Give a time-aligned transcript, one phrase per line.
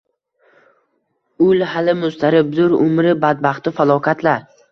[1.49, 4.37] Ul hali muztaribdur, umri badbaxti falokat-la